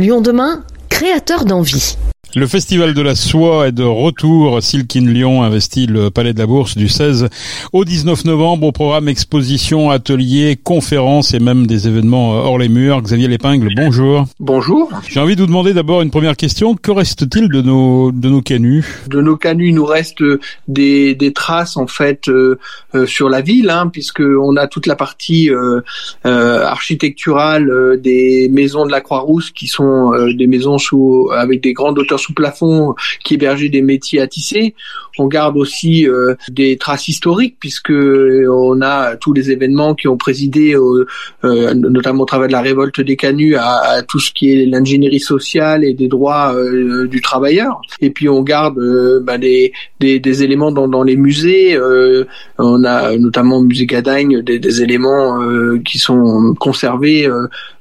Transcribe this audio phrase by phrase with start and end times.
[0.00, 1.98] Lyon demain, créateur d'envie.
[2.36, 4.62] Le Festival de la Soie est de retour.
[4.62, 7.28] Silkin Lyon investit le Palais de la Bourse du 16
[7.72, 13.02] au 19 novembre au programme exposition, ateliers, conférences et même des événements hors les murs.
[13.02, 14.26] Xavier Lépingle, bonjour.
[14.38, 14.92] Bonjour.
[15.08, 16.76] J'ai envie de vous demander d'abord une première question.
[16.76, 18.86] Que reste-t-il de nos, de nos canuts?
[19.08, 20.22] De nos canuts, il nous reste
[20.68, 22.60] des, des traces en fait euh,
[22.94, 25.80] euh, sur la ville, hein, puisque on a toute la partie euh,
[26.26, 31.98] euh architecturale des maisons de la Croix-Rousse qui sont des maisons sous avec des grandes
[31.98, 34.74] hauteurs sous plafond qui hébergeait des métiers à tisser.
[35.18, 40.16] On garde aussi euh, des traces historiques puisque on a tous les événements qui ont
[40.16, 44.66] présidé, euh, notamment au travers de la révolte des canuts, à, tout ce qui est
[44.66, 47.80] l'ingénierie sociale et des droits euh, du travailleur.
[48.00, 48.78] Et puis on garde
[49.22, 51.78] bah, des, des, éléments dans, dans les musées.
[52.58, 55.38] on a notamment au musée Gadagne des, des éléments
[55.84, 57.28] qui sont conservés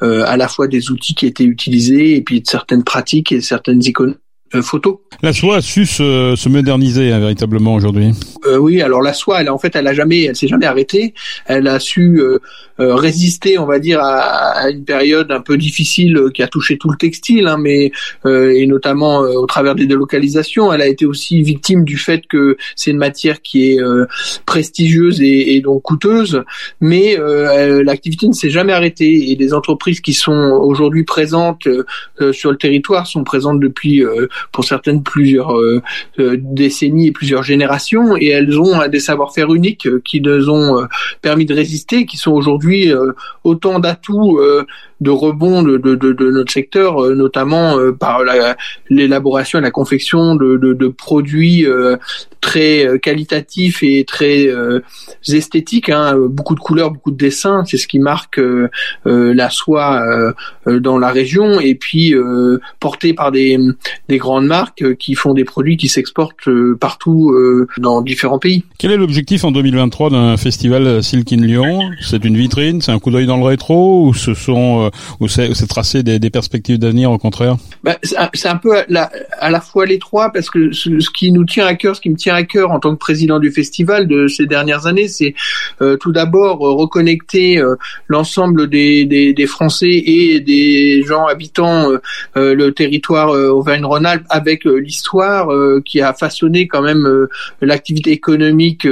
[0.00, 3.82] à la fois des outils qui étaient utilisés et puis de certaines pratiques et certaines
[3.84, 4.25] icônes euh,
[4.62, 5.02] photo.
[5.22, 8.12] La soie a su se, moderniser hein, véritablement aujourd'hui.
[8.46, 11.14] Euh, oui, alors la soie, elle en fait, elle a jamais, elle s'est jamais arrêtée.
[11.46, 12.38] Elle a su euh,
[12.78, 16.96] résister, on va dire, à, une période un peu difficile qui a touché tout le
[16.96, 17.90] textile, hein, mais
[18.24, 20.72] et notamment au travers des délocalisations.
[20.72, 23.78] Elle a été aussi victime du fait que c'est une matière qui est
[24.44, 26.42] prestigieuse et, et, donc coûteuse,
[26.80, 27.16] mais
[27.82, 31.68] l'activité ne s'est jamais arrêtée et des entreprises qui sont aujourd'hui présentes
[32.32, 34.04] sur le territoire sont présentes depuis
[34.52, 35.82] pour certaines plusieurs euh,
[36.18, 40.86] euh, décennies et plusieurs générations, et elles ont des savoir-faire uniques euh, qui nous ont
[41.22, 42.90] permis de résister, qui sont aujourd'hui
[43.44, 44.40] autant d'atouts
[45.00, 48.22] de rebond de, de, notre secteur, notamment par
[48.88, 51.66] l'élaboration et la confection de, de produits
[52.40, 54.48] très qualitatifs et très
[55.28, 55.90] esthétiques.
[55.90, 56.16] Hein.
[56.28, 58.40] Beaucoup de couleurs, beaucoup de dessins, c'est ce qui marque
[59.04, 60.02] la soie
[60.66, 62.14] dans la région, et puis
[62.80, 63.58] porté par des,
[64.08, 68.40] des grandes marques euh, qui font des produits qui s'exportent euh, partout euh, dans différents
[68.40, 68.64] pays.
[68.78, 71.80] Quel est l'objectif en 2023 d'un festival Silk in Lyon?
[72.00, 74.06] C'est une vitrine, c'est un coup d'œil dans le rétro?
[74.06, 74.90] Ou ce sont
[75.20, 77.56] ou c'est tracer des, des perspectives d'avenir au contraire?
[77.84, 81.66] Bah, C'est un peu à la fois les trois parce que ce, qui nous tient
[81.66, 84.26] à cœur, ce qui me tient à cœur en tant que président du festival de
[84.26, 85.34] ces dernières années, c'est
[86.00, 87.62] tout d'abord reconnecter
[88.08, 91.88] l'ensemble des, des, des, Français et des gens habitant
[92.34, 93.30] le territoire
[94.16, 97.28] Auvergne-Rhône avec euh, l'histoire euh, qui a façonné quand même euh,
[97.60, 98.86] l'activité économique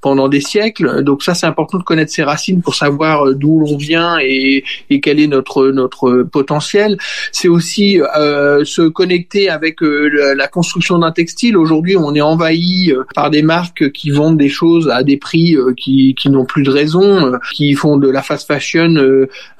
[0.00, 1.02] pendant des siècles.
[1.02, 5.00] Donc ça, c'est important de connaître ses racines pour savoir d'où l'on vient et, et,
[5.00, 6.98] quel est notre notre potentiel.
[7.32, 11.56] C'est aussi se connecter avec la construction d'un textile.
[11.56, 16.14] Aujourd'hui, on est envahi par des marques qui vendent des choses à des prix qui,
[16.14, 18.94] qui n'ont plus de raison, qui font de la fast fashion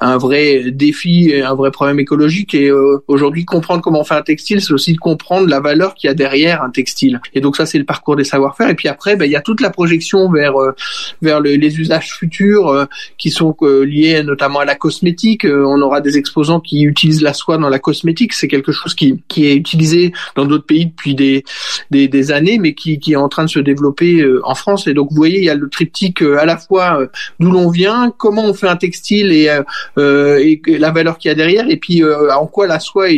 [0.00, 2.54] un vrai défi et un vrai problème écologique.
[2.54, 2.70] Et
[3.08, 6.14] aujourd'hui, comprendre comment on fait un textile, c'est aussi comprendre la valeur qu'il y a
[6.14, 7.20] derrière un textile.
[7.34, 8.68] Et donc ça, c'est le parcours des savoir-faire.
[8.68, 10.74] Et puis après, ben, il y a toute la projection vers euh,
[11.20, 12.84] vers les usages futurs euh,
[13.18, 15.44] qui sont euh, liés notamment à la cosmétique.
[15.44, 18.32] on aura des exposants qui utilisent la soie dans la cosmétique.
[18.32, 21.44] C'est quelque chose qui qui est utilisé dans d'autres pays depuis des,
[21.90, 24.86] des, des années, mais qui qui est en train de se développer en France.
[24.86, 27.06] Et donc vous voyez, il y a le triptyque à la fois
[27.40, 29.50] d'où l'on vient, comment on fait un textile et,
[29.96, 33.08] et la valeur qu'il y a derrière, et puis en quoi la soie,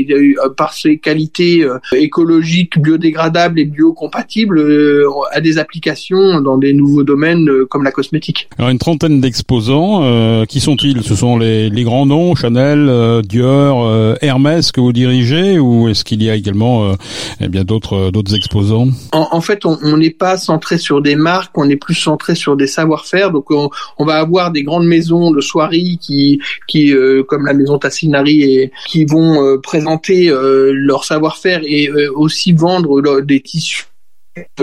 [0.56, 7.48] par ses qualités écologique, biodégradable et biocompatible euh, à des applications dans des nouveaux domaines
[7.48, 8.48] euh, comme la cosmétique.
[8.58, 11.02] Alors une trentaine d'exposants, euh, qui sont-ils?
[11.02, 16.22] Ce sont les, les, grands noms, Chanel, Dior, Hermès que vous dirigez ou est-ce qu'il
[16.22, 16.94] y a également
[17.40, 18.88] eh bien d'autres d'autres exposants?
[19.12, 22.56] En, en, fait, on n'est pas centré sur des marques, on est plus centré sur
[22.56, 23.30] des savoir-faire.
[23.30, 26.94] Donc on, on, va avoir des grandes maisons de soierie qui qui
[27.28, 30.32] comme la maison Tassinari et qui vont présenter
[30.72, 33.84] leur savoir-faire et euh, aussi vendre des tissus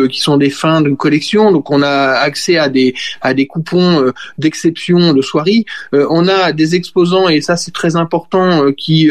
[0.09, 1.51] qui sont des fins de collection.
[1.51, 5.65] Donc on a accès à des à des coupons euh, d'exception de soirée.
[5.93, 9.09] Euh, on a des exposants et ça c'est très important qui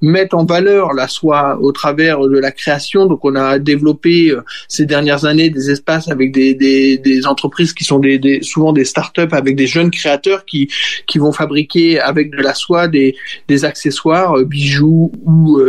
[0.00, 3.06] mettent en valeur la soie au travers de la création.
[3.06, 4.34] Donc on a développé
[4.68, 8.72] ces dernières années des espaces avec des des, des entreprises qui sont des, des souvent
[8.72, 10.70] des start-up avec des jeunes créateurs qui
[11.06, 13.16] qui vont fabriquer avec de la soie des
[13.48, 15.60] des accessoires, bijoux ou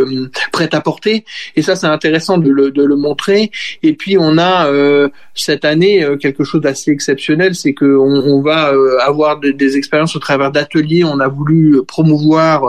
[0.52, 1.24] prêt-à-porter.
[1.56, 3.50] Et ça, c'est intéressant de le, de le, montrer.
[3.82, 8.42] Et puis, on a euh, cette année euh, quelque chose d'assez exceptionnel, c'est qu'on on
[8.42, 11.04] va euh, avoir des expériences au travers d'ateliers.
[11.04, 12.62] On a voulu promouvoir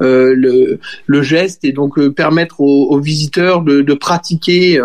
[0.00, 4.80] le, le, geste et donc permettre aux, aux, visiteurs de, de pratiquer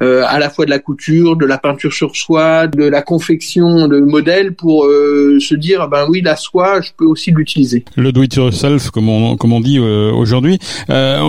[0.00, 4.00] à la fois de la couture, de la peinture sur soie, de la confection de
[4.00, 7.84] modèles pour se dire, ben oui, la soie, je peux aussi l'utiliser.
[7.96, 10.58] Le do it yourself, comme on, comme on dit aujourd'hui.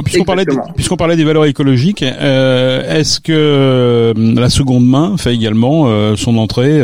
[0.04, 0.46] puisqu'on parlait
[0.76, 6.16] puisqu'on parlait des valeurs écologiques, euh, est-ce que euh, la seconde main fait également euh,
[6.16, 6.82] son entrée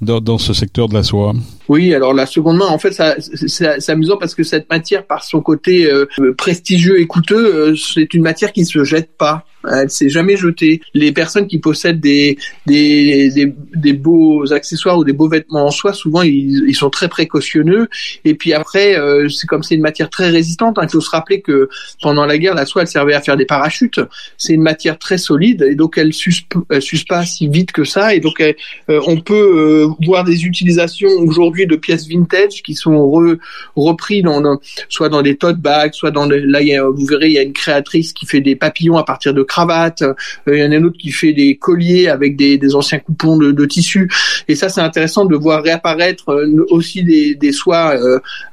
[0.00, 1.32] dans, dans, ce secteur de la soie
[1.68, 5.40] oui, alors la seconde main, en fait, c'est amusant parce que cette matière, par son
[5.40, 5.90] côté
[6.36, 9.46] prestigieux et coûteux, c'est une matière qui ne se jette pas.
[9.70, 10.80] Elle s'est jamais jetée.
[10.94, 15.70] Les personnes qui possèdent des, des, des, des, beaux accessoires ou des beaux vêtements en
[15.70, 17.88] soie, souvent ils, ils sont très précautionneux.
[18.24, 20.78] Et puis après, euh, c'est comme c'est une matière très résistante.
[20.78, 21.68] Hein, il faut se rappeler que
[22.02, 24.00] pendant la guerre, la soie elle servait à faire des parachutes.
[24.38, 26.42] C'est une matière très solide et donc elle s'use
[26.80, 28.14] s'use pas si vite que ça.
[28.14, 28.52] Et donc euh,
[28.88, 33.36] on peut euh, voir des utilisations aujourd'hui de pièces vintage qui sont re,
[33.76, 34.58] repris dans,
[34.88, 37.38] soit dans des tote bags, soit dans là il y a, vous verrez il y
[37.38, 40.02] a une créatrice qui fait des papillons à partir de cravate.
[40.02, 40.14] Euh,
[40.48, 43.36] il y en a un autre qui fait des colliers avec des, des anciens coupons
[43.36, 44.10] de, de, tissu.
[44.48, 47.94] Et ça, c'est intéressant de voir réapparaître euh, aussi des, des soies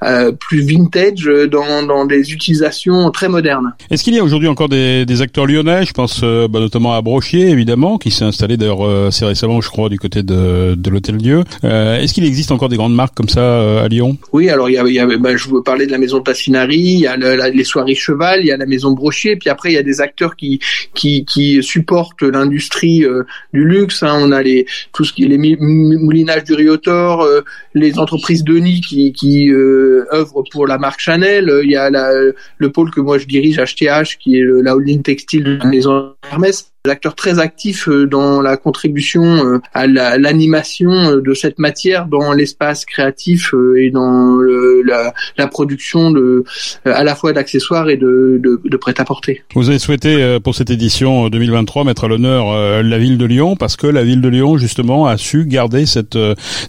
[0.04, 3.74] euh, plus vintage dans, dans des utilisations très modernes.
[3.90, 5.86] Est-ce qu'il y a aujourd'hui encore des, des, acteurs lyonnais?
[5.86, 9.90] Je pense bah, notamment à Brochier, évidemment, qui s'est installé d'ailleurs assez récemment, je crois,
[9.90, 11.44] du côté de, de l'Hôtel Dieu.
[11.64, 14.18] Est-ce qu'il existe encore des grandes marques comme ça à Lyon?
[14.34, 16.22] Oui, alors il y a, il y a bah, je veux parler de la maison
[16.22, 19.72] Tassinari, il y a les soirées Cheval, il y a la maison Brochier, puis après
[19.72, 20.60] il y a des acteurs qui
[20.94, 23.24] qui, qui supportent l'industrie euh,
[23.54, 24.04] du luxe.
[24.04, 24.18] Hein.
[24.22, 27.42] On a les tout ce qui est les moulinages du Riotor, euh,
[27.74, 31.52] les entreprises de nid qui, qui euh, œuvrent pour la marque Chanel.
[31.64, 32.10] Il y a la,
[32.58, 36.14] le pôle que moi je dirige, HTH, qui est la holding textile de la maison
[36.32, 42.08] Hermès acteurs très actifs euh, dans la contribution euh, à l'animation euh, de cette matière
[42.08, 44.38] dans l'espace créatif et dans
[44.84, 46.44] la, la, production de
[46.86, 49.44] à la fois d'accessoires et de, de, de prêt-à-porter.
[49.54, 53.76] Vous avez souhaité pour cette édition 2023 mettre à l'honneur la ville de Lyon parce
[53.76, 56.18] que la ville de Lyon justement a su garder cette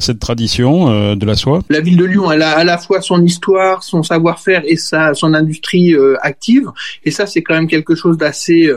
[0.01, 1.61] cette tradition de la soie.
[1.71, 5.15] La ville de Lyon, elle a à la fois son histoire, son savoir-faire et sa
[5.15, 6.69] son industrie active
[7.05, 8.71] et ça c'est quand même quelque chose d'assez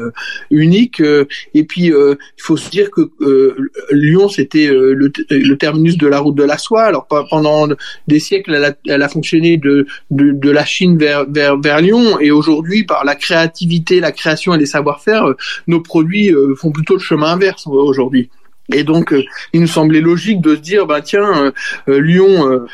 [0.52, 1.02] unique
[1.54, 3.56] et puis, euh, il faut se dire que euh,
[3.92, 6.84] Lyon, c'était euh, le, terminus de la route de la soie.
[6.84, 7.68] Alors pendant
[8.08, 11.82] des siècles, elle a, elle a fonctionné de, de, de, la Chine vers, vers, vers
[11.82, 12.20] Lyon.
[12.20, 15.34] Et aujourd'hui, par la créativité, la création et les savoir-faire,
[15.68, 18.30] nos produits font plutôt le chemin inverse aujourd'hui.
[18.74, 19.14] Et donc,
[19.54, 21.54] il nous semblait logique de se dire, ben tiens,
[21.88, 22.66] Lyon,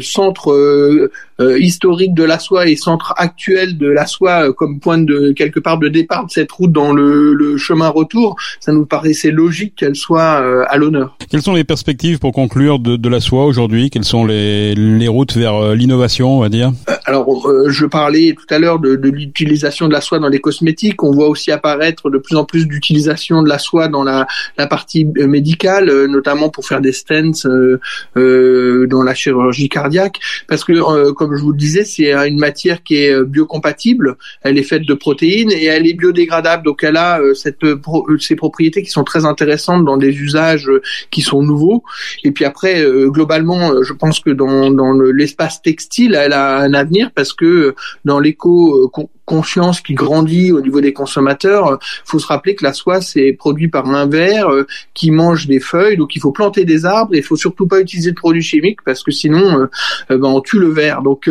[0.00, 4.98] centre euh, historique de la soie et centre actuel de la soie euh, comme point
[4.98, 8.86] de quelque part de départ de cette route dans le, le chemin retour, ça nous
[8.86, 11.16] paraissait logique qu'elle soit euh, à l'honneur.
[11.30, 13.90] Quelles sont les perspectives pour conclure de, de la soie aujourd'hui?
[13.90, 16.72] Quelles sont les, les routes vers l'innovation, on va dire?
[17.06, 21.02] Alors, je parlais tout à l'heure de, de l'utilisation de la soie dans les cosmétiques.
[21.02, 24.26] On voit aussi apparaître de plus en plus d'utilisation de la soie dans la,
[24.58, 31.12] la partie médicale, notamment pour faire des stents euh, dans la chirurgie cardiaque, parce que
[31.12, 34.16] comme comme je vous le disais, c'est une matière qui est euh, biocompatible.
[34.42, 36.64] Elle est faite de protéines et elle est biodégradable.
[36.64, 37.78] Donc elle a euh, cette, euh,
[38.18, 40.68] ces propriétés qui sont très intéressantes dans des usages
[41.12, 41.84] qui sont nouveaux.
[42.24, 47.12] Et puis après, globalement, je pense que dans, dans l'espace textile, elle a un avenir
[47.14, 48.90] parce que dans l'éco
[49.24, 51.78] conscience qui grandit au niveau des consommateurs.
[51.80, 55.46] Il faut se rappeler que la soie c'est produit par un ver euh, qui mange
[55.46, 58.16] des feuilles, donc il faut planter des arbres et il faut surtout pas utiliser de
[58.16, 59.66] produits chimiques parce que sinon euh,
[60.10, 61.02] euh, ben, on tue le ver.
[61.02, 61.30] Donc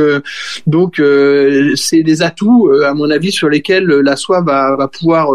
[0.68, 1.02] donc
[1.76, 5.30] c'est des atouts à mon avis sur lesquels la soie va, pouvoir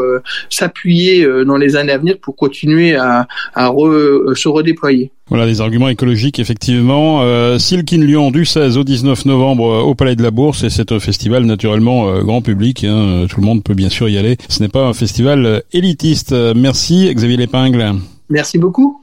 [0.50, 5.10] s'appuyer dans les années à venir pour continuer à se redéployer.
[5.28, 7.22] Voilà des arguments écologiques effectivement.
[7.22, 10.70] Euh, Silkin Lyon du 16 au 19 novembre euh, au Palais de la Bourse et
[10.70, 12.84] c'est un festival naturellement euh, grand public.
[12.84, 14.36] Hein, tout le monde peut bien sûr y aller.
[14.48, 16.34] Ce n'est pas un festival élitiste.
[16.54, 17.94] Merci Xavier Lépingle.
[18.28, 19.00] Merci beaucoup.